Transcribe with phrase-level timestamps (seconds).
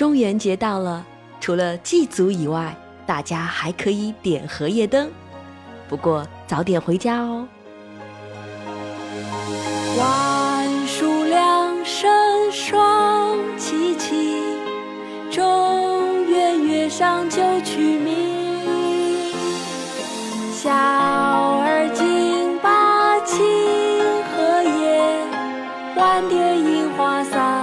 [0.00, 1.04] 中元节到了，
[1.42, 5.10] 除了祭祖以外，大家还可以点荷叶灯。
[5.90, 7.46] 不过早点回家哦。
[9.98, 14.56] 万树两生双琪琪，
[15.30, 18.40] 中元月上九曲明。
[20.54, 23.38] 小儿金把青
[24.32, 25.26] 荷叶，
[25.94, 27.59] 万蝶樱花散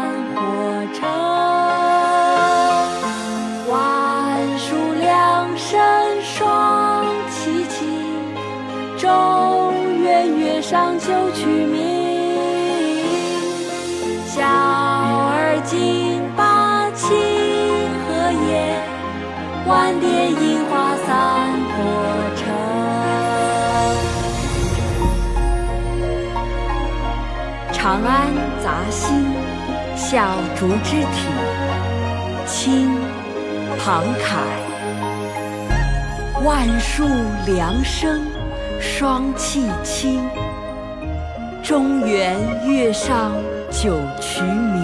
[9.08, 11.78] 中元月上九曲名。
[14.28, 17.08] 小儿金把青
[18.04, 18.10] 荷
[18.50, 18.76] 叶，
[19.66, 21.08] 万蝶樱花散
[21.72, 21.76] 火
[22.36, 22.44] 城。
[27.72, 28.12] 长安
[28.62, 29.08] 杂兴，
[29.96, 31.16] 小竹之体，
[32.46, 32.92] 清，
[33.80, 34.44] 庞凯。
[36.44, 37.06] 万树
[37.46, 38.22] 凉生，
[38.80, 40.22] 霜气清。
[41.64, 43.32] 中原月上
[43.70, 44.78] 九衢明。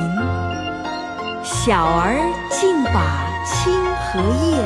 [1.43, 2.15] 小儿
[2.49, 4.57] 竞把清荷叶，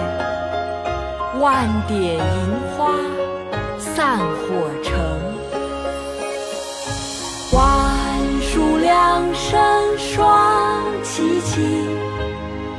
[1.39, 2.21] 万点银
[2.75, 2.93] 花
[3.77, 4.95] 散火城。
[7.53, 7.59] 万
[8.41, 11.87] 树两生双琪琪，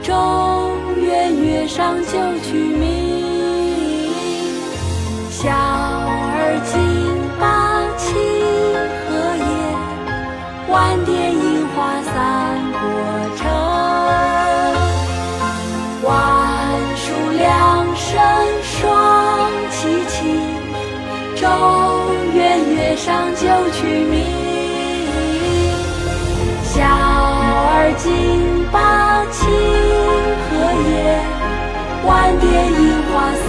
[0.02, 2.12] 中元月上九
[2.42, 3.27] 曲明。
[21.48, 24.14] 中原月上九曲迷。
[26.62, 28.06] 小儿金
[28.70, 29.40] 把青
[30.44, 30.48] 荷
[30.84, 30.92] 叶，
[32.04, 32.44] 晚蝶
[32.78, 33.32] 樱花